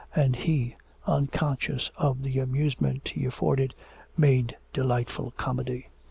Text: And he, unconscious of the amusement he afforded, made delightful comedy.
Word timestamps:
And 0.15 0.35
he, 0.35 0.73
unconscious 1.05 1.91
of 1.95 2.23
the 2.23 2.39
amusement 2.39 3.09
he 3.09 3.25
afforded, 3.27 3.75
made 4.17 4.57
delightful 4.73 5.29
comedy. 5.37 5.89